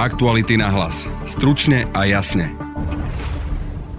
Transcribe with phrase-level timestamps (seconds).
[0.00, 1.04] Aktuality na hlas.
[1.28, 2.56] Stručne a jasne.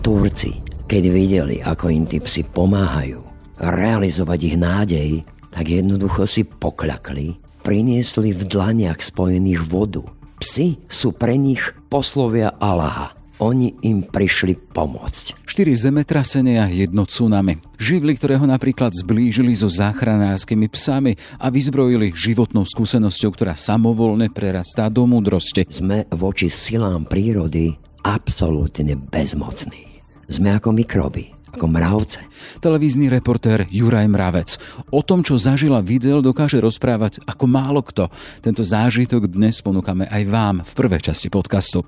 [0.01, 3.21] Turci, keď videli, ako im tí psi pomáhajú
[3.61, 5.09] realizovať ich nádej,
[5.53, 10.01] tak jednoducho si pokľakli, priniesli v dlaniach spojených vodu.
[10.41, 15.43] Psi sú pre nich poslovia Allaha oni im prišli pomôcť.
[15.49, 17.57] Štyri zemetrasenia, jedno tsunami.
[17.81, 24.87] Živly, ktoré ho napríklad zblížili so záchranárskymi psami a vyzbrojili životnou skúsenosťou, ktorá samovolne prerastá
[24.87, 25.65] do múdrosti.
[25.65, 27.73] Sme voči silám prírody
[28.05, 30.05] absolútne bezmocní.
[30.29, 32.23] Sme ako mikroby ako mravce.
[32.63, 34.55] Televízny reportér Juraj Mravec.
[34.89, 38.07] O tom, čo zažila videl, dokáže rozprávať ako málo kto.
[38.39, 41.83] Tento zážitok dnes ponúkame aj vám v prvej časti podcastu.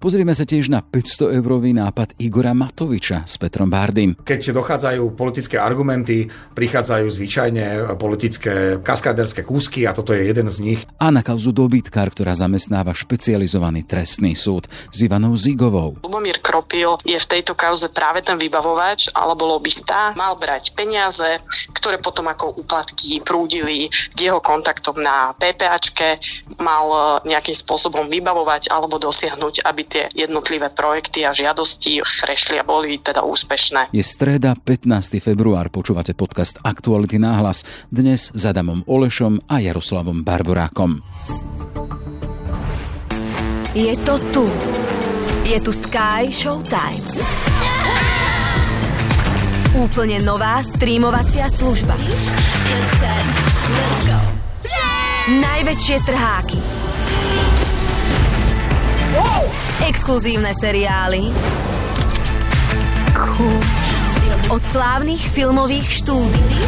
[0.00, 4.16] Pozrieme sa tiež na 500 eurový nápad Igora Matoviča s Petrom Bardym.
[4.24, 7.64] Keď dochádzajú politické argumenty, prichádzajú zvyčajne
[8.00, 10.80] politické kaskaderské kúsky a toto je jeden z nich.
[10.96, 16.00] A na kauzu dobytkár, ktorá zamestnáva špecializovaný trestný súd s Ivanou Zigovou.
[16.00, 21.38] Lubomír Kropil je v tejto kauze práve ten vybavovač, hráč alebo lobista mal brať peniaze,
[21.70, 26.18] ktoré potom ako úplatky prúdili k jeho kontaktom na PPAčke,
[26.58, 32.66] mal e, nejakým spôsobom vybavovať alebo dosiahnuť, aby tie jednotlivé projekty a žiadosti prešli a
[32.66, 33.94] boli teda úspešné.
[33.94, 35.22] Je streda 15.
[35.22, 37.62] február, počúvate podcast Aktuality náhlas.
[37.94, 41.06] Dnes s Adamom Olešom a Jaroslavom Barborákom.
[43.78, 44.44] Je to tu.
[45.46, 47.57] Je tu Sky Showtime.
[49.78, 51.94] Úplne nová streamovacia služba.
[55.38, 56.58] Najväčšie trháky.
[59.86, 61.30] Exkluzívne seriály.
[64.50, 66.58] Od slávnych filmových štúdií.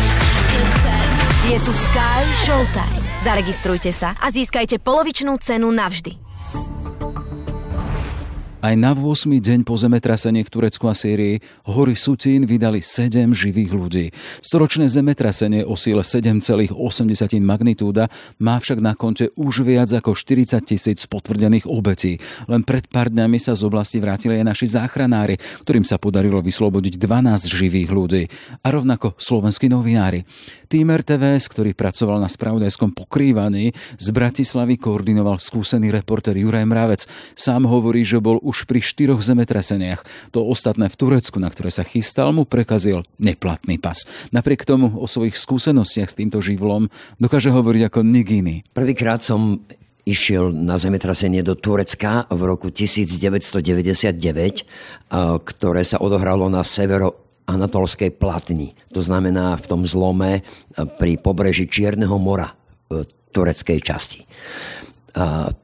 [1.50, 3.03] Je tu Sky Showtime.
[3.27, 6.30] Zaregistrujte sa a získajte polovičnú cenu navždy.
[8.61, 9.41] Aj na 8.
[9.41, 14.06] deň po zemetrasení v Turecku a Sýrii hory Sutín vydali 7 živých ľudí.
[14.44, 16.76] Storočné zemetrasenie o síle 7,8
[17.41, 22.21] magnitúda má však na konte už viac ako 40 tisíc potvrdených obetí.
[22.53, 27.00] Len pred pár dňami sa z oblasti vrátili aj naši záchranári, ktorým sa podarilo vyslobodiť
[27.00, 28.28] 12 živých ľudí.
[28.60, 30.28] A rovnako slovenskí novinári.
[30.69, 37.09] Tým RTVS, ktorý pracoval na spravodajskom pokrývaní, z Bratislavy koordinoval skúsený reporter Juraj Mravec.
[37.32, 40.03] Sám hovorí, že bol už pri štyroch zemetraseniach.
[40.34, 44.03] To ostatné v Turecku, na ktoré sa chystal, mu prekazil neplatný pas.
[44.34, 46.91] Napriek tomu o svojich skúsenostiach s týmto živlom
[47.22, 48.66] dokáže hovoriť ako Nigini.
[48.75, 49.62] Prvýkrát som
[50.03, 54.66] išiel na zemetrasenie do Turecka v roku 1999,
[55.47, 58.75] ktoré sa odohralo na severo Anatolskej platni.
[58.91, 60.43] To znamená v tom zlome
[60.75, 62.50] pri pobreží Čierneho mora
[62.91, 64.27] v tureckej časti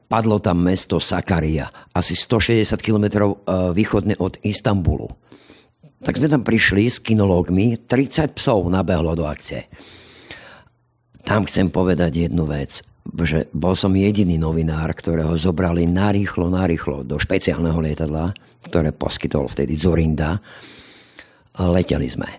[0.07, 3.35] padlo tam mesto Sakaria, asi 160 km
[3.71, 5.07] východne od Istanbulu.
[5.97, 9.65] Tak sme tam prišli s kinológmi, 30 psov nabehlo do akcie.
[11.25, 12.85] Tam chcem povedať jednu vec,
[13.23, 18.35] že bol som jediný novinár, ktorého zobrali narýchlo, narýchlo do špeciálneho lietadla,
[18.67, 20.37] ktoré poskytol vtedy Zorinda.
[21.57, 22.29] Leteli sme.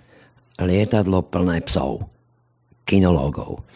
[0.63, 2.07] Lietadlo plné psov,
[2.87, 3.67] kinológov.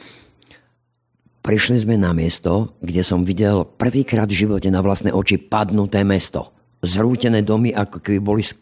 [1.43, 6.55] Prišli sme na miesto, kde som videl prvýkrát v živote na vlastné oči padnuté mesto.
[6.87, 8.55] Zrútené domy, ako keby boli z.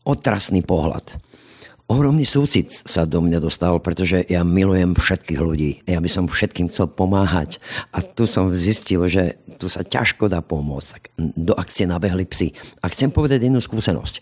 [0.00, 1.20] Otrasný pohľad.
[1.86, 5.70] Ohromný súcit sa do mňa dostal, pretože ja milujem všetkých ľudí.
[5.84, 7.60] Ja by som všetkým chcel pomáhať.
[7.92, 11.20] A tu som zistil, že tu sa ťažko dá pomôcť.
[11.20, 12.56] Do akcie nabehli psy.
[12.80, 14.18] A chcem povedať jednu skúsenosť.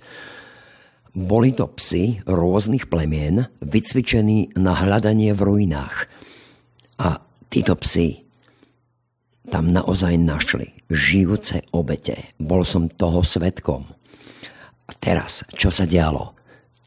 [1.15, 6.11] Boli to psy rôznych plemien, vycvičení na hľadanie v ruinách.
[7.01, 7.19] A
[7.51, 8.23] títo psi
[9.51, 12.33] tam naozaj našli žijúce obete.
[12.41, 13.85] Bol som toho svetkom.
[14.85, 16.37] A teraz, čo sa dialo?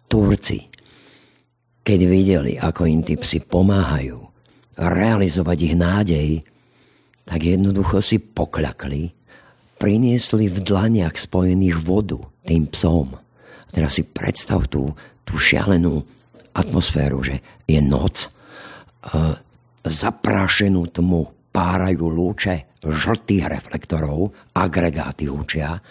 [0.08, 0.70] Turci,
[1.82, 4.20] keď videli, ako im tí psi pomáhajú
[4.78, 6.30] realizovať ich nádej,
[7.26, 9.12] tak jednoducho si pokľakli,
[9.82, 13.18] priniesli v dlaniach spojených vodu tým psom.
[13.18, 14.94] A teraz si predstav tú,
[15.26, 16.06] tú šialenú
[16.54, 18.30] atmosféru, že je noc,
[19.90, 25.82] zaprášenú tmu párajú lúče žltých reflektorov, agregáty učia.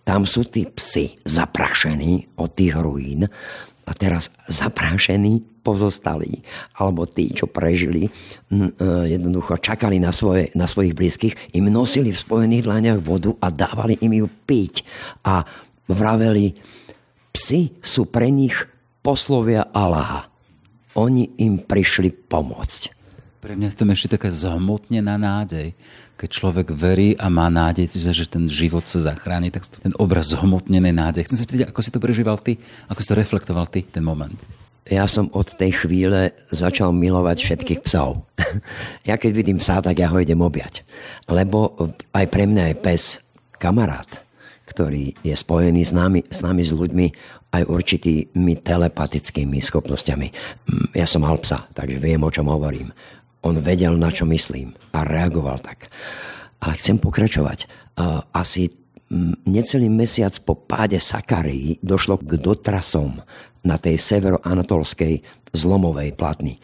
[0.00, 3.28] Tam sú tí psi zaprašení od tých ruín
[3.84, 6.40] a teraz zaprášení pozostali,
[6.80, 8.10] alebo tí, čo prežili, e,
[9.12, 14.00] jednoducho čakali na, svoje, na svojich blízkych, im nosili v spojených dlaniach vodu a dávali
[14.00, 14.82] im ju piť.
[15.28, 15.44] A
[15.84, 16.56] vraveli,
[17.34, 18.56] psi sú pre nich
[19.04, 20.32] poslovia Allaha.
[20.96, 22.99] Oni im prišli pomôcť.
[23.40, 25.72] Pre mňa je to ešte taká zhmotnená nádej.
[26.20, 30.92] Keď človek verí a má nádej, že ten život sa zachráni, tak ten obraz zhmotnenej
[30.92, 31.24] nádej.
[31.24, 32.60] Chcem sa spýtať, ako si to prežíval ty?
[32.92, 34.36] Ako si to reflektoval ty, ten moment?
[34.84, 38.28] Ja som od tej chvíle začal milovať všetkých psov.
[39.08, 40.84] ja keď vidím psa, tak ja ho idem objať.
[41.24, 41.80] Lebo
[42.12, 43.24] aj pre mňa je pes
[43.56, 44.20] kamarát,
[44.68, 47.06] ktorý je spojený s nami, s nami, s ľuďmi,
[47.50, 50.28] aj určitými telepatickými schopnosťami.
[50.28, 52.92] Mm, ja som mal psa, takže viem, o čom hovorím.
[53.40, 55.88] On vedel, na čo myslím a reagoval tak.
[56.60, 57.64] Ale chcem pokračovať.
[58.36, 63.20] Asi mm, necelý mesiac po páde Sakarii došlo k dotrasom
[63.64, 65.24] na tej severoanatolskej
[65.56, 66.60] zlomovej platni.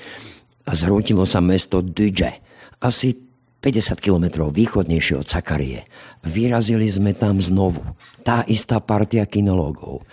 [0.68, 2.42] Zrútilo sa mesto Duje.
[2.82, 3.16] Asi
[3.64, 5.88] 50 kilometrov východnejšie od Sakarie.
[6.22, 7.82] Vyrazili sme tam znovu.
[8.20, 10.04] Tá istá partia kinológov.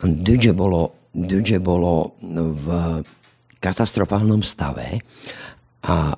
[0.00, 2.66] Dudže bolo, Dudže bolo v
[3.58, 5.00] katastrofálnom stave
[5.84, 6.16] a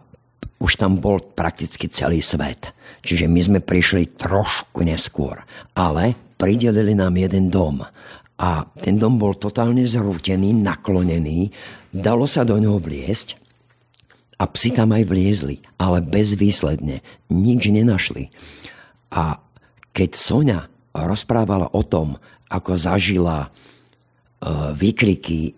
[0.57, 2.73] už tam bol prakticky celý svet.
[3.05, 5.43] Čiže my sme prišli trošku neskôr,
[5.77, 7.85] ale pridelili nám jeden dom.
[8.37, 11.53] A ten dom bol totálne zrútený, naklonený,
[11.93, 13.37] dalo sa do ňoho vliesť
[14.37, 17.01] a psi tam aj vliezli, ale bezvýsledne.
[17.33, 18.29] Nič nenašli.
[19.13, 19.41] A
[19.97, 20.61] keď Sonia
[20.93, 22.21] rozprávala o tom,
[22.53, 23.49] ako zažila
[24.37, 25.57] E, výkriky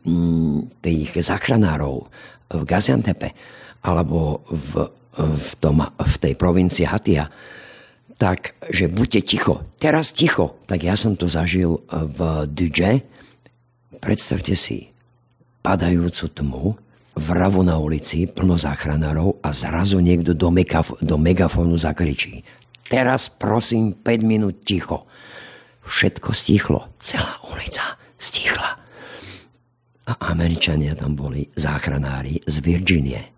[0.79, 2.07] tých zachranárov
[2.49, 3.35] v Gaziantepe
[3.83, 7.31] alebo v, v, tom, v tej provincii Hatia,
[8.19, 9.63] tak, že buďte ticho.
[9.79, 10.59] Teraz ticho.
[10.67, 13.07] Tak ja som to zažil v Duje.
[14.03, 14.91] Predstavte si
[15.63, 16.65] padajúcu tmu,
[17.19, 22.43] vravu na ulici, plno záchranárov a zrazu niekto do, megaf- do megafónu zakričí.
[22.89, 25.07] Teraz prosím 5 minút ticho.
[25.87, 26.81] Všetko stichlo.
[26.99, 28.81] Celá ulica stichla.
[30.09, 33.38] A Američania tam boli záchranári z Virginie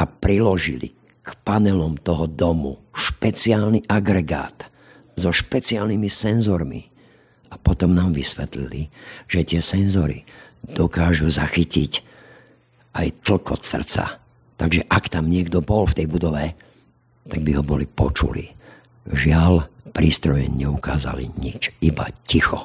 [0.00, 4.72] a priložili k panelom toho domu špeciálny agregát
[5.12, 6.88] so špeciálnymi senzormi.
[7.52, 8.88] A potom nám vysvetlili,
[9.28, 10.24] že tie senzory
[10.64, 11.92] dokážu zachytiť
[12.96, 14.22] aj tlkot srdca.
[14.56, 16.44] Takže ak tam niekto bol v tej budove,
[17.26, 18.48] tak by ho boli počuli.
[19.10, 22.64] Žiaľ, prístroje neukázali nič, iba ticho.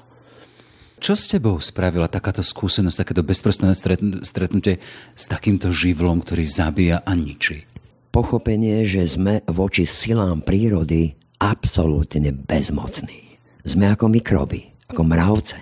[1.05, 3.77] Čo s tebou spravila takáto skúsenosť, takéto bezprostredné
[4.25, 4.81] stretnutie
[5.13, 7.69] s takýmto živlom, ktorý zabíja a ničí?
[8.09, 13.37] Pochopenie, že sme voči silám prírody absolútne bezmocní.
[13.61, 15.61] Sme ako mikroby, ako mravce.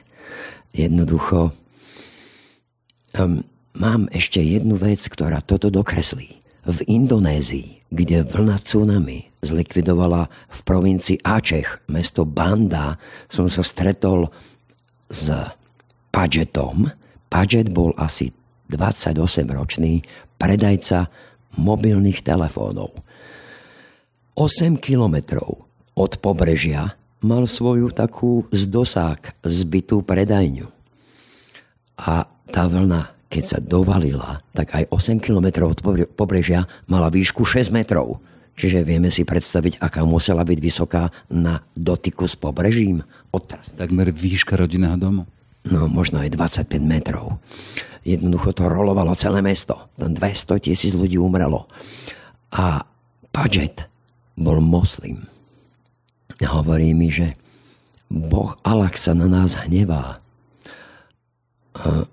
[0.71, 1.51] Jednoducho
[3.19, 3.43] um,
[3.75, 6.39] mám ešte jednu vec, ktorá toto dokreslí.
[6.63, 12.95] V Indonézii, kde vlna tsunami zlikvidovala v provincii Aceh mesto Banda,
[13.27, 14.31] som sa stretol
[15.13, 15.29] s
[16.09, 16.89] Padgetom.
[17.29, 18.33] Padget bol asi
[18.73, 20.01] 28-ročný
[20.41, 21.07] predajca
[21.61, 22.97] mobilných telefónov.
[24.33, 30.67] 8 kilometrov od pobrežia mal svoju takú z dosák zbytú predajňu.
[32.01, 35.79] A tá vlna, keď sa dovalila, tak aj 8 kilometrov od
[36.17, 38.17] pobrežia mala výšku 6 metrov.
[38.53, 43.01] Čiže vieme si predstaviť, aká musela byť vysoká na dotyku s pobrežím.
[43.33, 43.73] Odtraz.
[43.73, 45.25] Takmer výška rodinného domu.
[45.65, 47.41] No, možno aj 25 metrov.
[48.03, 49.89] Jednoducho to rolovalo celé mesto.
[49.97, 51.65] Tam 200 tisíc ľudí umrelo.
[52.53, 52.85] A
[53.33, 53.89] Paget
[54.37, 55.25] bol moslim.
[56.43, 57.33] Hovorí mi, že
[58.11, 60.21] Boh Allah sa na nás hnevá.
[61.73, 62.05] A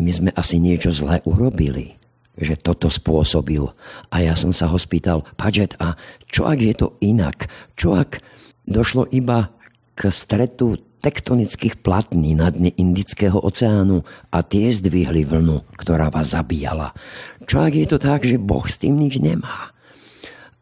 [0.00, 1.98] my sme asi niečo zlé urobili
[2.34, 3.62] že toto spôsobil.
[4.10, 5.94] A ja som sa ho spýtal, Paget, a
[6.26, 7.46] čo ak je to inak?
[7.78, 8.18] Čo ak
[8.66, 9.54] došlo iba
[9.94, 14.00] k stretu tektonických platní na dne Indického oceánu
[14.32, 16.96] a tie zdvihli vlnu, ktorá vás zabíjala.
[17.44, 19.68] Čo ak je to tak, že Boh s tým nič nemá?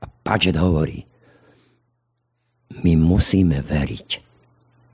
[0.03, 1.07] A Paget hovorí,
[2.83, 4.09] my musíme veriť,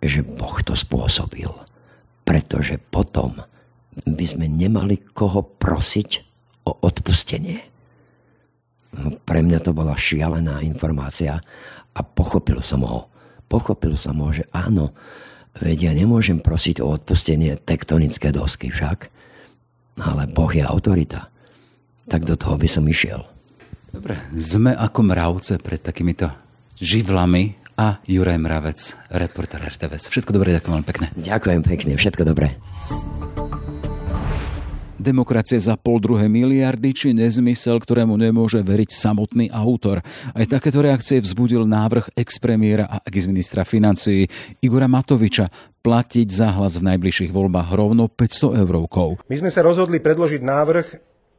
[0.04, 1.48] že Boh to spôsobil,
[2.28, 3.40] pretože potom
[4.04, 6.27] by sme nemali koho prosiť
[6.68, 7.64] o odpustenie.
[8.92, 11.40] No, pre mňa to bola šialená informácia
[11.92, 13.08] a pochopil som ho.
[13.48, 14.92] Pochopil som ho, že áno,
[15.60, 19.08] vedia, ja nemôžem prosiť o odpustenie tektonické dosky však,
[20.04, 21.32] ale Boh je autorita.
[22.08, 23.24] Tak do toho by som išiel.
[23.88, 26.28] Dobre, sme ako mravce pred takýmito
[26.76, 28.78] živlami a Juraj Mravec,
[29.16, 30.12] reporter RTVS.
[30.12, 31.06] Všetko dobré, ďakujem veľmi pekne.
[31.16, 32.58] Ďakujem pekne, všetko dobré.
[34.98, 40.02] Demokracie za pol druhé miliardy či nezmysel, ktorému nemôže veriť samotný autor.
[40.34, 44.26] Aj takéto reakcie vzbudil návrh ex-premiéra a ex-ministra financií
[44.58, 45.46] Igora Matoviča
[45.86, 49.22] platiť za hlas v najbližších voľbách rovno 500 eurovkov.
[49.30, 50.86] My sme sa rozhodli predložiť návrh,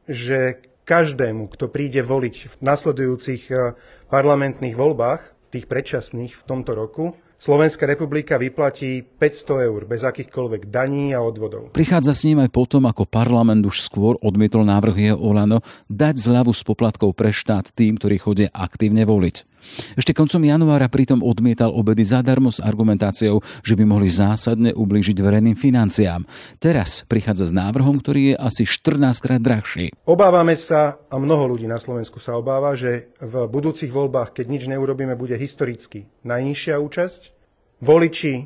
[0.08, 3.76] že každému, kto príde voliť v nasledujúcich eh,
[4.08, 11.16] parlamentných voľbách, tých predčasných v tomto roku, Slovenská republika vyplatí 500 eur bez akýchkoľvek daní
[11.16, 11.72] a odvodov.
[11.72, 16.52] Prichádza s ním aj potom, ako parlament už skôr odmietol návrh jeho Olano dať zľavu
[16.52, 19.49] s poplatkou pre štát tým, ktorí chodia aktívne voliť.
[19.94, 25.56] Ešte koncom januára pritom odmietal obedy zadarmo s argumentáciou, že by mohli zásadne ublížiť verejným
[25.56, 26.24] financiám.
[26.58, 29.92] Teraz prichádza s návrhom, ktorý je asi 14 krát drahší.
[30.08, 34.62] Obávame sa, a mnoho ľudí na Slovensku sa obáva, že v budúcich voľbách, keď nič
[34.68, 37.20] neurobíme, bude historicky najnižšia účasť.
[37.80, 38.44] Voliči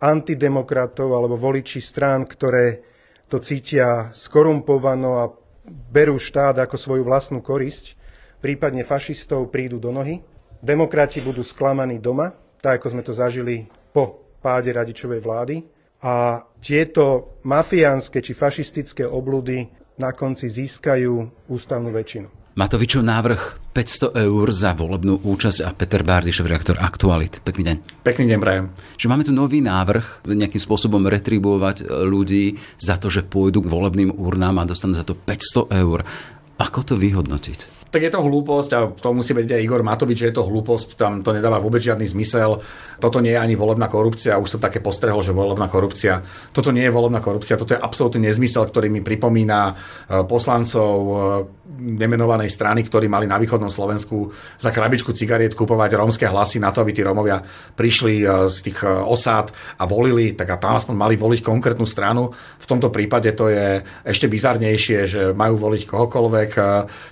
[0.00, 2.84] antidemokratov alebo voliči strán, ktoré
[3.28, 5.24] to cítia skorumpovano a
[5.64, 7.96] berú štát ako svoju vlastnú korisť,
[8.44, 10.20] prípadne fašistov prídu do nohy
[10.64, 12.32] Demokrati budú sklamaní doma,
[12.64, 15.60] tak ako sme to zažili po páde radičovej vlády.
[16.00, 19.68] A tieto mafiánske či fašistické oblúdy
[20.00, 22.56] na konci získajú ústavnú väčšinu.
[22.56, 23.40] Matovičov návrh
[23.76, 27.44] 500 eur za volebnú účasť a Peter Bárdišov, reaktor Aktualit.
[27.44, 27.76] Pekný deň.
[28.00, 28.66] Pekný deň, Brajem.
[28.96, 34.16] Že máme tu nový návrh nejakým spôsobom retribuovať ľudí za to, že pôjdu k volebným
[34.16, 36.08] urnám a dostanú za to 500 eur.
[36.56, 37.83] Ako to vyhodnotiť?
[37.94, 40.98] Tak je to hlúposť a to musí byť aj Igor Matovič, že je to hlúposť,
[40.98, 42.58] tam to nedáva vôbec žiadny zmysel.
[42.98, 46.26] Toto nie je ani volebná korupcia, už som také postrehol, že volebná korupcia.
[46.50, 49.72] Toto nie je volebná korupcia, toto je absolútny nezmysel, ktorý mi pripomína e,
[50.26, 51.14] poslancov e,
[51.74, 56.82] nemenovanej strany, ktorí mali na východnom Slovensku za krabičku cigariet kupovať rómske hlasy na to,
[56.82, 57.46] aby tí Rómovia
[57.78, 62.34] prišli e, z tých osád a volili, tak a tam aspoň mali voliť konkrétnu stranu.
[62.58, 66.50] V tomto prípade to je ešte bizarnejšie, že majú voliť kohokoľvek,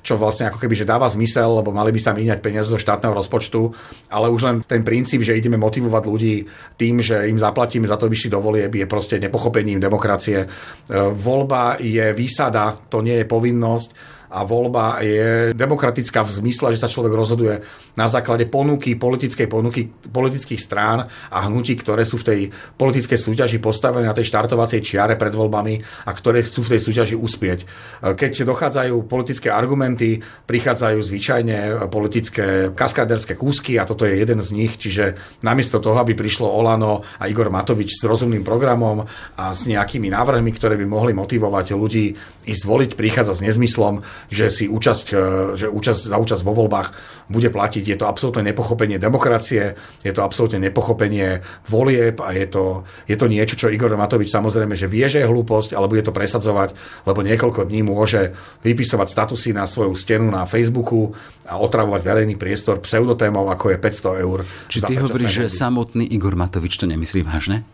[0.02, 2.80] čo vlastne ako keby keby, že dáva zmysel, lebo mali by sa míňať peniaze zo
[2.80, 3.60] štátneho rozpočtu,
[4.08, 6.48] ale už len ten princíp, že ideme motivovať ľudí
[6.80, 10.40] tým, že im zaplatíme za to, aby šli do je proste nepochopením demokracie.
[10.40, 10.46] E,
[11.12, 13.90] voľba je výsada, to nie je povinnosť
[14.32, 17.60] a voľba je demokratická v zmysle, že sa človek rozhoduje
[18.00, 22.40] na základe ponuky, politickej ponuky politických strán a hnutí, ktoré sú v tej
[22.80, 27.16] politickej súťaži postavené na tej štartovacej čiare pred voľbami a ktoré chcú v tej súťaži
[27.20, 27.68] uspieť.
[28.00, 31.56] Keď dochádzajú politické argumenty, prichádzajú zvyčajne
[31.92, 37.04] politické kaskaderské kúsky a toto je jeden z nich, čiže namiesto toho, aby prišlo Olano
[37.20, 39.04] a Igor Matovič s rozumným programom
[39.36, 42.16] a s nejakými návrhmi, ktoré by mohli motivovať ľudí
[42.48, 45.16] ísť voliť, prichádza s nezmyslom, že si účasť, e,
[45.56, 46.88] že účasť za účasť vo voľbách
[47.32, 47.84] bude platiť.
[47.88, 49.74] Je to absolútne nepochopenie demokracie,
[50.04, 52.64] je to absolútne nepochopenie volieb a je to,
[53.08, 56.12] je to niečo, čo Igor Matovič samozrejme, že vie, že je hlúposť, ale bude to
[56.12, 56.76] presadzovať,
[57.08, 61.16] lebo niekoľko dní môže vypisovať statusy na svoju stenu na Facebooku
[61.48, 64.38] a otravovať verejný priestor pseudotémov, ako je 500 eur.
[64.68, 67.64] Či ty hovoríš, že samotný Igor Matovič to nemyslí vážne?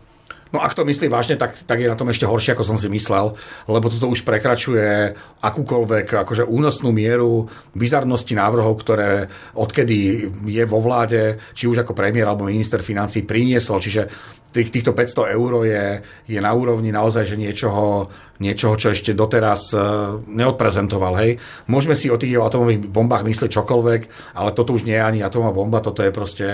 [0.49, 2.89] No ak to myslí vážne, tak, tak je na tom ešte horšie, ako som si
[2.89, 3.37] myslel,
[3.69, 5.13] lebo toto už prekračuje
[5.45, 7.45] akúkoľvek akože únosnú mieru
[7.77, 13.77] bizarnosti návrhov, ktoré odkedy je vo vláde, či už ako premiér alebo minister financí priniesol.
[13.77, 14.09] Čiže
[14.49, 15.85] tých, týchto 500 eur je,
[16.25, 18.09] je na úrovni naozaj, že niečoho,
[18.41, 21.13] niečoho, čo ešte doteraz uh, neodprezentoval.
[21.21, 21.31] Hej.
[21.69, 24.01] Môžeme si o tých atomových bombách myslieť čokoľvek,
[24.33, 26.47] ale toto už nie je ani atomová bomba, toto je proste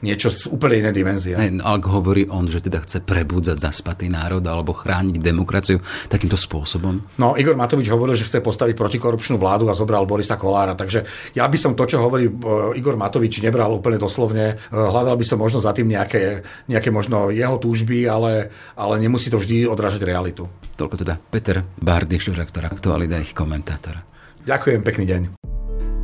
[0.00, 1.34] niečo z úplne inej dimenzie.
[1.34, 6.38] Hey, no, ak hovorí on, že teda chce prebudzať zaspatý národ alebo chrániť demokraciu takýmto
[6.38, 7.02] spôsobom?
[7.18, 10.78] No, Igor Matovič hovoril, že chce postaviť protikorupčnú vládu a zobral Borisa Kolára.
[10.78, 11.02] Takže
[11.34, 14.60] ja by som to, čo hovorí uh, Igor Matovič, nebral úplne doslovne.
[14.70, 19.30] Uh, hľadal by som možno za tým nejaké, nejaké možno jeho túžby, ale, ale nemusí
[19.30, 20.46] to vždy odrážať realitu.
[20.78, 23.98] Toľko teda Peter Bardy, redaktor Aktualita, ich komentátor.
[24.46, 25.37] Ďakujem, pekný deň.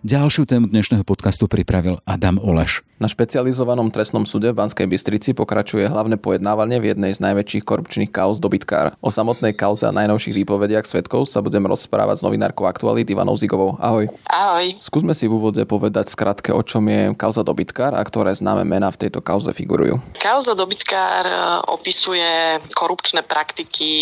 [0.00, 2.80] Ďalšiu tému dnešného podcastu pripravil Adam Oleš.
[2.96, 8.08] Na špecializovanom trestnom súde v Banskej Bystrici pokračuje hlavné pojednávanie v jednej z najväčších korupčných
[8.08, 8.96] kauz dobytkár.
[9.04, 13.76] O samotnej kauze a najnovších výpovediach svetkov sa budem rozprávať s novinárkou Aktualit Ivanou Zigovou.
[13.76, 14.08] Ahoj.
[14.24, 14.72] Ahoj.
[14.80, 18.88] Skúsme si v úvode povedať skratke, o čom je kauza dobytkár a ktoré známe mená
[18.92, 20.00] v tejto kauze figurujú.
[20.16, 21.36] Kauza dobytkár e,
[21.72, 23.92] opisuje korupčné praktiky,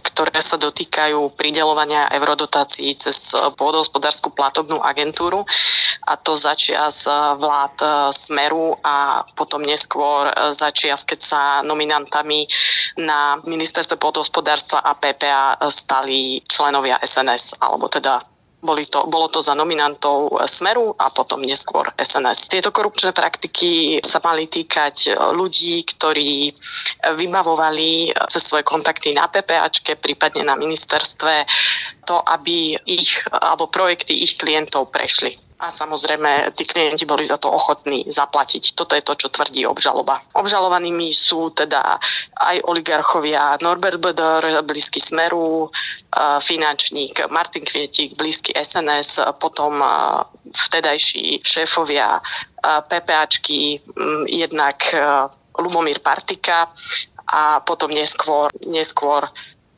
[0.00, 5.41] ktoré sa dotýkajú pridelovania eurodotácií cez pôdohospodárskú platobnú agentúru
[6.04, 7.08] a to začias
[7.38, 12.50] vlád e, sme Smeru a potom neskôr e, začias, keď sa nominantami
[12.98, 18.31] na ministerstve podhospodárstva a PPA stali členovia SNS, alebo teda
[18.62, 22.46] Boli to, bolo to za nominantov Smeru a potom neskôr SNS.
[22.46, 26.54] Tieto korupčné praktiky sa mali týkať ľudí, ktorí
[27.02, 31.42] vybavovali cez svoje kontakty na PPAčke, prípadne na ministerstve,
[32.06, 37.46] to, aby ich alebo projekty ich klientov prešli a samozrejme tí klienti boli za to
[37.46, 38.74] ochotní zaplatiť.
[38.74, 40.18] Toto je to, čo tvrdí obžaloba.
[40.34, 42.02] Obžalovanými sú teda
[42.34, 45.70] aj oligarchovia Norbert Böder, blízky Smeru,
[46.42, 49.78] finančník Martin Kvietik, blízky SNS, potom
[50.50, 52.18] vtedajší šéfovia
[52.62, 53.78] PPAčky,
[54.26, 54.82] jednak
[55.54, 56.66] Lubomír Partika
[57.30, 59.30] a potom neskôr, neskôr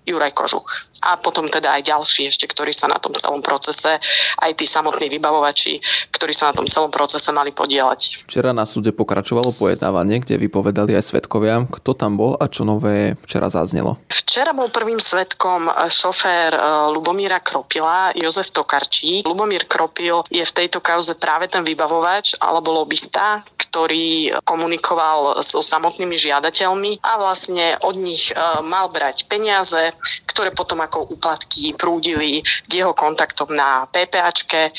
[0.08, 0.68] Juraj Kožuch
[1.02, 3.98] a potom teda aj ďalší ešte, ktorí sa na tom celom procese,
[4.38, 5.80] aj tí samotní vybavovači,
[6.14, 8.24] ktorí sa na tom celom procese mali podielať.
[8.28, 11.66] Včera na súde pokračovalo pojednávanie, kde vypovedali aj svetkovia.
[11.66, 13.98] Kto tam bol a čo nové včera zaznelo?
[14.12, 16.60] Včera bol prvým svetkom šofér e,
[16.92, 19.26] Lubomíra Kropila, Jozef Tokarčík.
[19.26, 26.14] Lubomír Kropil je v tejto kauze práve ten vybavovač alebo lobista, ktorý komunikoval so samotnými
[26.14, 29.90] žiadateľmi a vlastne od nich e, mal brať peniaze,
[30.28, 34.70] ktoré potom ako úplatky prúdili k jeho kontaktom na PPAčke.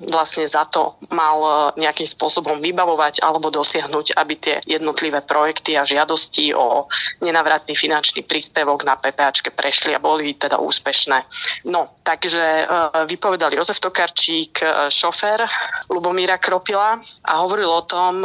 [0.00, 1.50] Vlastne za to mal e,
[1.84, 6.88] nejakým spôsobom vybavovať alebo dosiahnuť, aby tie jednotlivé projekty a žiadosti o
[7.20, 11.18] nenavratný finančný príspevok na PPAčke prešli a boli teda úspešné.
[11.68, 12.64] No, takže e,
[13.10, 15.44] vypovedal Jozef Tokarčík, e, šofér
[15.92, 16.96] Lubomíra Kropila
[17.26, 18.24] a hovoril o tom,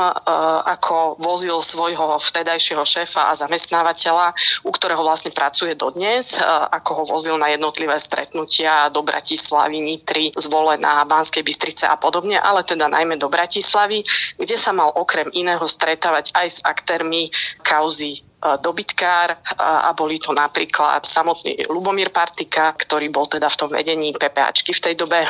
[0.68, 4.34] ako vozil svojho vtedajšieho šéfa a zamestnávateľa,
[4.64, 11.04] u ktorého vlastne pracuje dodnes, ako ho vozil na jednotlivé stretnutia do Bratislavy, Nitry, zvolená
[11.08, 14.06] Banskej Bystrice a podobne, ale teda najmä do Bratislavy,
[14.38, 17.34] kde sa mal okrem iného stretávať aj s aktérmi
[17.66, 23.74] kauzy e, dobytkár a boli to napríklad samotný Lubomír Partika, ktorý bol teda v tom
[23.74, 25.26] vedení PPAčky v tej dobe,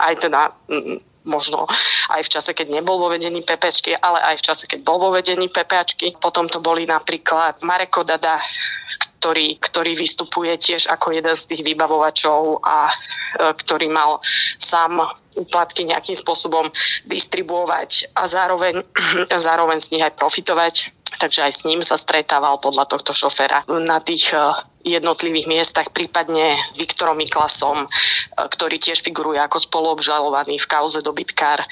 [0.00, 0.56] aj teda
[1.28, 1.68] možno
[2.08, 5.12] aj v čase, keď nebol vo vedení PPčky, ale aj v čase, keď bol vo
[5.12, 6.16] vedení PPAčky.
[6.20, 8.40] Potom to boli napríklad Mareko Dada,
[9.24, 12.94] ktorý, ktorý vystupuje tiež ako jeden z tých vybavovačov a e,
[13.56, 14.20] ktorý mal
[14.60, 15.00] sám
[15.36, 16.70] úplatky nejakým spôsobom
[17.06, 18.82] distribuovať a zároveň,
[19.46, 20.74] zároveň z nich aj profitovať.
[21.14, 24.38] Takže aj s ním sa stretával podľa tohto šoféra na tých e,
[24.82, 27.88] jednotlivých miestach, prípadne s Viktorom Miklasom, e,
[28.34, 31.62] ktorý tiež figuruje ako spoluobžalovaný v kauze dobytkár.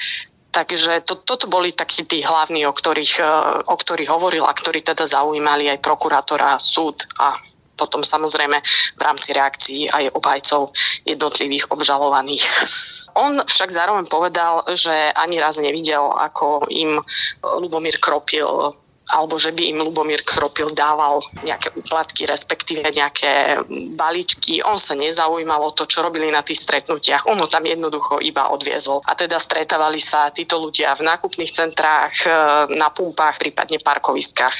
[0.53, 3.33] Takže to, toto boli takí tí hlavní, o ktorých, e,
[3.67, 7.35] o ktorých hovoril a ktorí teda zaujímali aj prokurátora, súd a
[7.73, 8.61] potom samozrejme
[8.95, 10.71] v rámci reakcií aj obhajcov
[11.03, 12.45] jednotlivých obžalovaných.
[13.13, 17.01] On však zároveň povedal, že ani raz nevidel, ako im
[17.41, 18.77] Lubomír Kropil
[19.11, 23.61] alebo že by im Lubomír Kropil dával nejaké úplatky, respektíve nejaké
[23.99, 24.63] balíčky.
[24.63, 27.27] On sa nezaujímal o to, čo robili na tých stretnutiach.
[27.27, 29.03] On ho tam jednoducho iba odviezol.
[29.03, 32.29] A teda stretávali sa títo ľudia v nákupných centrách, e,
[32.73, 34.55] na pumpách, prípadne parkoviskách.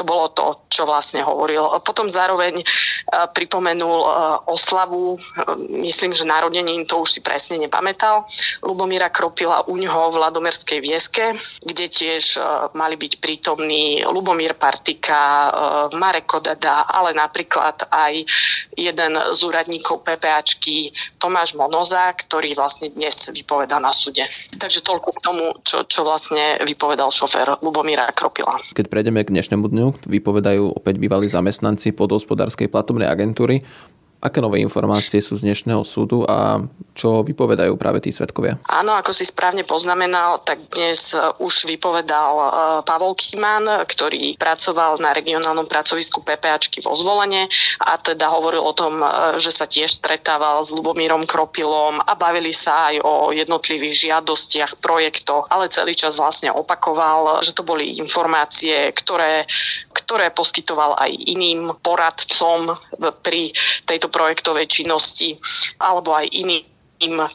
[0.00, 1.60] To bolo to, čo vlastne hovoril.
[1.84, 2.64] Potom zároveň e,
[3.36, 4.08] pripomenul e,
[4.48, 8.24] oslavu, e, myslím, že narodením, to už si presne nepamätal,
[8.64, 12.40] Lubomíra Kropila u ňoho v Ladomerskej vieske, kde tiež
[12.72, 15.52] mali byť prítomní Lubomír Partika,
[15.92, 18.24] Marek Kodada, ale napríklad aj
[18.72, 24.24] jeden z úradníkov PPAčky Tomáš Monoza, ktorý vlastne dnes vypoveda na súde.
[24.56, 28.56] Takže toľko k tomu, čo, čo vlastne vypovedal šofér Lubomíra Kropila.
[28.72, 33.62] Keď prejdeme k dnešnému dňu, vypovedajú opäť bývalí zamestnanci podhospodárskej platobnej agentúry.
[34.20, 36.60] Aké nové informácie sú z dnešného súdu a
[36.92, 38.60] čo vypovedajú práve tí svetkovia?
[38.68, 42.46] Áno, ako si správne poznamenal, tak dnes e, už vypovedal e,
[42.84, 47.48] Pavol Kiman, ktorý pracoval na regionálnom pracovisku PPAčky vo zvolenie
[47.80, 49.08] a teda hovoril o tom, e,
[49.40, 55.48] že sa tiež stretával s Lubomírom Kropilom a bavili sa aj o jednotlivých žiadostiach, projektoch,
[55.48, 59.48] ale celý čas vlastne opakoval, že to boli informácie, ktoré,
[60.10, 62.74] ktoré poskytoval aj iným poradcom
[63.22, 63.54] pri
[63.86, 65.38] tejto projektovej činnosti
[65.78, 66.66] alebo aj iným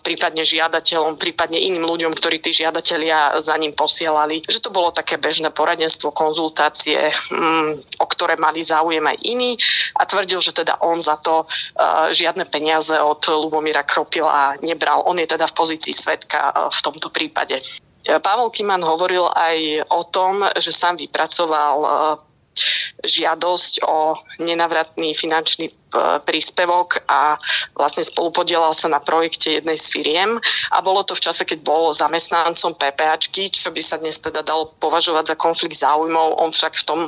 [0.03, 4.45] prípadne žiadateľom, prípadne iným ľuďom, ktorí tí žiadatelia za ním posielali.
[4.45, 9.57] Že to bolo také bežné poradenstvo, konzultácie, mm, o ktoré mali záujem aj iní
[9.97, 15.01] a tvrdil, že teda on za to uh, žiadne peniaze od Lubomíra Kropila nebral.
[15.09, 17.57] On je teda v pozícii svetka uh, v tomto prípade.
[18.05, 21.77] Pavel Kiman hovoril aj o tom, že sám vypracoval
[23.07, 25.69] žiadosť o nenavratný finančný
[26.23, 27.39] príspevok a
[27.73, 30.37] vlastne spolupodielal sa na projekte jednej z firiem
[30.71, 34.71] a bolo to v čase, keď bol zamestnancom PPAčky, čo by sa dnes teda dalo
[34.79, 36.39] považovať za konflikt záujmov.
[36.39, 36.99] On však v tom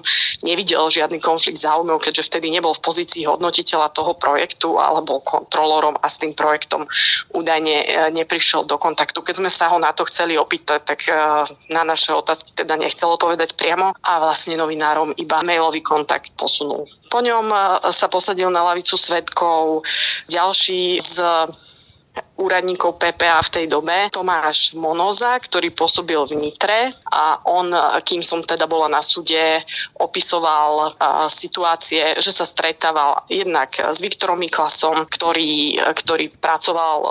[0.42, 6.08] nevidel žiadny konflikt záujmov, keďže vtedy nebol v pozícii hodnotiteľa toho projektu alebo kontrolorom a
[6.08, 6.88] s tým projektom
[7.36, 9.20] údajne neprišiel do kontaktu.
[9.22, 11.00] Keď sme sa ho na to chceli opýtať, tak
[11.68, 16.88] na naše otázky teda nechcel odpovedať priamo a vlastne novinárom iba mailový kontakt posunul.
[17.12, 17.50] Po ňom
[17.92, 19.82] sa posadil na lavicu svetkov
[20.30, 21.22] ďalší z
[22.38, 27.74] úradníkov PPA v tej dobe, Tomáš Monoza, ktorý pôsobil v Nitre a on,
[28.06, 29.66] kým som teda bola na súde,
[29.98, 30.94] opisoval
[31.28, 37.10] situácie, že sa stretával jednak s Viktorom Miklasom, ktorý, ktorý pracoval e,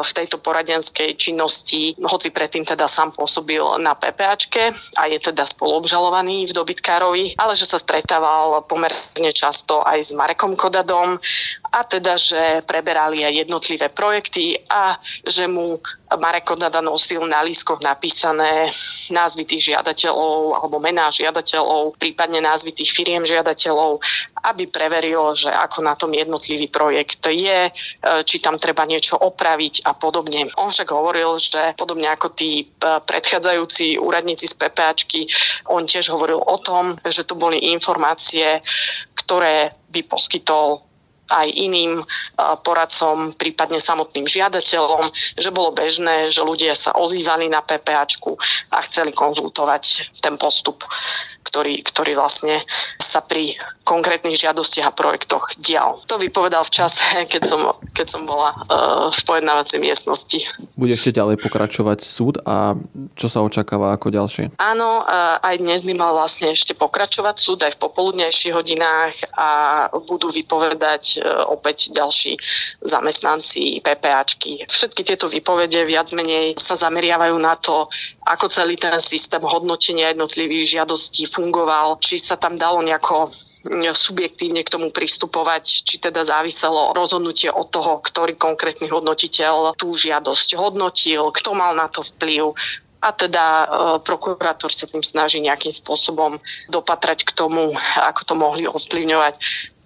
[0.00, 6.48] v tejto poradenskej činnosti, hoci predtým teda sám pôsobil na PPAčke a je teda spoluobžalovaný
[6.48, 11.20] v dobytkárovi, ale že sa stretával pomerne často aj s Marekom Kodadom
[11.72, 15.78] a teda, že preberali aj jednotlivé projekty a že mu
[16.12, 18.68] Marek Kodada nosil na lískoch napísané
[19.08, 24.02] názvy tých žiadateľov alebo mená žiadateľov, prípadne názvy tých firiem žiadateľov,
[24.44, 27.72] aby preveril, že ako na tom jednotlivý projekt je, e,
[28.26, 30.52] či tam treba niečo opraviť a podobne.
[30.58, 35.30] On však hovoril, že podobne ako tí e, predchádzajúci úradníci z PPAčky,
[35.70, 38.60] on tiež hovoril o tom, že tu boli informácie,
[39.16, 40.91] ktoré by poskytol
[41.30, 42.02] aj iným
[42.66, 45.04] poradcom, prípadne samotným žiadateľom,
[45.38, 48.36] že bolo bežné, že ľudia sa ozývali na PPAčku
[48.74, 50.84] a chceli konzultovať ten postup
[51.42, 52.62] ktorý, ktorý vlastne
[53.02, 55.98] sa pri konkrétnych žiadostiach a projektoch dial.
[56.06, 57.02] To vypovedal v čase,
[57.32, 57.60] keď som,
[57.92, 60.38] keď som bola uh, v pojednávacej miestnosti.
[60.78, 62.78] Bude ešte ďalej pokračovať súd a
[63.18, 64.56] čo sa očakáva ako ďalšie?
[64.58, 69.48] Áno, uh, aj dnes by mal vlastne ešte pokračovať súd aj v popoludnejších hodinách a
[70.06, 72.38] budú vypovedať uh, opäť ďalší
[72.86, 74.64] zamestnanci PPAčky.
[74.70, 77.90] Všetky tieto výpovede viac menej sa zameriavajú na to,
[78.22, 83.32] ako celý ten systém hodnotenia jednotlivých žiadostí fungoval, či sa tam dalo nejako
[83.94, 90.58] subjektívne k tomu pristupovať, či teda záviselo rozhodnutie od toho, ktorý konkrétny hodnotiteľ tú žiadosť
[90.58, 92.58] hodnotil, kto mal na to vplyv,
[93.02, 93.66] a teda e,
[94.06, 96.38] prokurátor sa tým snaží nejakým spôsobom
[96.70, 99.34] dopatrať k tomu, ako to mohli ovplyvňovať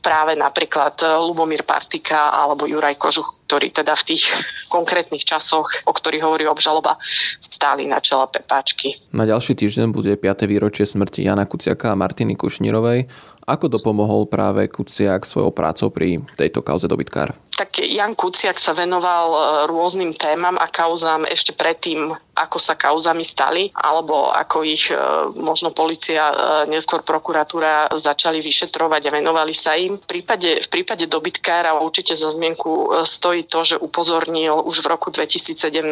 [0.06, 4.30] práve napríklad e, Lubomír Partika alebo Juraj Kožuch, ktorí teda v tých
[4.74, 6.94] konkrétnych časoch, o ktorých hovorí obžaloba,
[7.42, 8.94] stáli na čele Pepáčky.
[9.10, 10.46] Na ďalší týždeň bude 5.
[10.46, 13.10] výročie smrti Jana Kuciaka a Martiny Kušnírovej.
[13.46, 17.30] Ako dopomohol práve Kuciak svojou prácou pri tejto kauze dobytkár?
[17.54, 19.38] Tak Jan Kuciak sa venoval e,
[19.70, 24.98] rôznym témam a kauzám ešte predtým, ako sa kauzami stali, alebo ako ich e,
[25.38, 26.34] možno policia, e,
[26.74, 29.94] neskôr prokuratúra začali vyšetrovať a venovali sa im.
[29.94, 35.08] V prípade, v prípade dobytkára určite za zmienku stojí to, že upozornil už v roku
[35.14, 35.86] 2017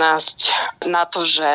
[0.90, 1.48] na to, že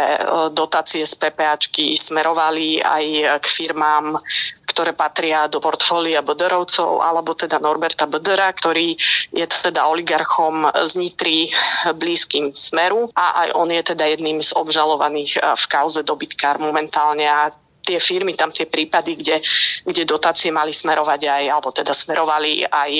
[0.55, 4.23] dotácie z PPAčky smerovali aj k firmám
[4.69, 8.93] ktoré patria do portfólia Böderovcov, alebo teda Norberta Bödera, ktorý
[9.33, 11.49] je teda oligarchom z Nitry
[11.97, 13.09] blízkym Smeru.
[13.17, 17.25] A aj on je teda jedným z obžalovaných v kauze dobytkár momentálne.
[17.25, 17.49] A
[17.81, 19.41] tie firmy, tam tie prípady, kde,
[19.81, 22.91] kde dotácie mali smerovať aj, alebo teda smerovali aj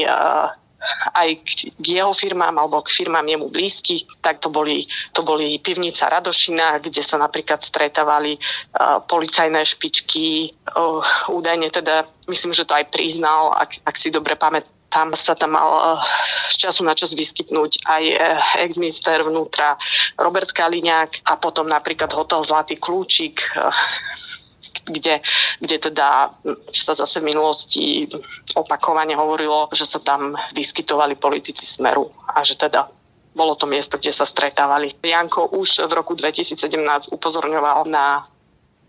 [1.13, 1.29] aj
[1.75, 6.79] k jeho firmám alebo k firmám jemu blízkych, tak to boli, to boli pivnica Radošina,
[6.79, 13.51] kde sa napríklad stretávali uh, policajné špičky, uh, údajne teda, myslím, že to aj priznal,
[13.55, 16.01] ak, ak si dobre pamätám, tam sa tam mal
[16.49, 18.03] z času na čas vyskytnúť aj
[18.65, 19.77] ex-minister vnútra
[20.17, 23.53] Robert Kaliňák a potom napríklad hotel Zlatý kľúčik,
[24.89, 25.21] kde,
[25.61, 26.33] kde teda
[26.73, 28.09] sa zase v minulosti
[28.57, 32.89] opakovane hovorilo, že sa tam vyskytovali politici Smeru a že teda
[33.33, 34.97] bolo to miesto, kde sa stretávali.
[34.99, 38.25] Janko už v roku 2017 upozorňoval na,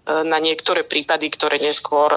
[0.09, 2.11] na niektoré prípady, ktoré neskôr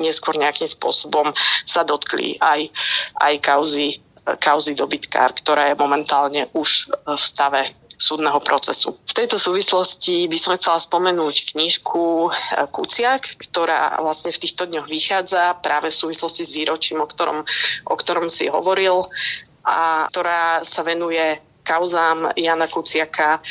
[0.00, 1.36] neskôr nejakým spôsobom
[1.68, 2.72] sa dotkli aj,
[3.20, 4.00] aj kauzy,
[4.40, 8.96] kauzy dobytkár, ktorá je momentálne už v stave súdneho procesu.
[9.04, 14.88] V tejto súvislosti by som chcela spomenúť knižku eh, Kuciak, ktorá vlastne v týchto dňoch
[14.88, 17.44] vychádza práve v súvislosti s výročím, o ktorom,
[17.84, 19.04] o ktorom si hovoril
[19.68, 23.44] a ktorá sa venuje kauzám Jana Kuciaka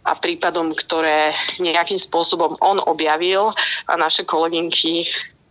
[0.00, 3.52] a prípadom, ktoré nejakým spôsobom on objavil
[3.84, 5.10] a naše kolegynky eh,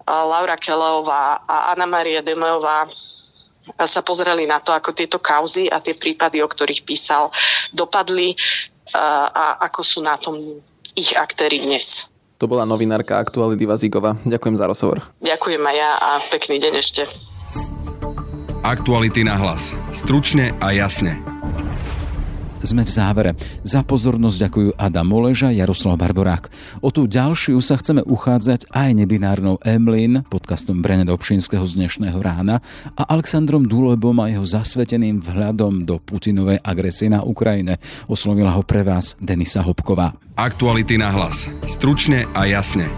[0.10, 2.90] Laura Keleová a Anna Maria Demeová
[3.78, 7.30] sa pozreli na to, ako tieto kauzy a tie prípady, o ktorých písal,
[7.76, 8.34] dopadli
[8.96, 10.64] a ako sú na tom
[10.98, 12.10] ich aktéry dnes.
[12.40, 14.16] To bola novinárka Aktuality Vazíková.
[14.24, 14.98] Ďakujem za rozhovor.
[15.20, 17.04] Ďakujem aj ja a pekný deň ešte.
[18.64, 19.76] Aktuality na hlas.
[19.92, 21.39] Stručne a jasne.
[22.60, 23.32] Sme v závere.
[23.64, 26.52] Za pozornosť ďakujú Adam Moleža, Jaroslav Barborák.
[26.84, 32.60] O tú ďalšiu sa chceme uchádzať aj nebinárnou Emlin, podcastom Brene Dobšinského z dnešného rána
[33.00, 37.80] a Alexandrom Dulebom a jeho zasveteným vhľadom do Putinovej agresie na Ukrajine.
[38.12, 40.20] Oslovila ho pre vás Denisa Hopková.
[40.36, 41.48] Aktuality na hlas.
[41.64, 42.92] Stručne a jasne.